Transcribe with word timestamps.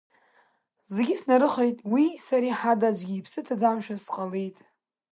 Зегьы 0.93 1.15
снарыхеит, 1.21 1.77
уии 1.91 2.19
сареи 2.25 2.57
ҳада 2.59 2.87
аӡәгьы 2.89 3.15
иԥсы 3.15 3.41
ҭаӡамшәа 3.45 3.95
сҟалеит. 4.03 4.57